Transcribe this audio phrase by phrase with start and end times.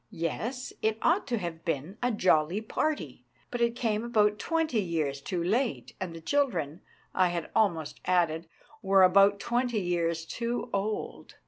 [0.09, 5.21] Yes, it ought to have been a jolly party, but it came about twenty years
[5.21, 6.81] too late, and the children,
[7.13, 8.47] I had almost added,
[8.81, 11.35] were about twenty years too old.